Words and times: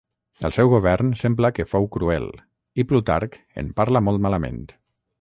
El 0.47 0.53
seu 0.55 0.71
govern 0.71 1.11
sembla 1.23 1.51
que 1.59 1.67
fou 1.75 1.87
cruel 1.97 2.27
i 2.85 2.89
Plutarc 2.93 3.39
en 3.65 3.73
parla 3.83 4.07
molt 4.09 4.29
malament. 4.29 4.63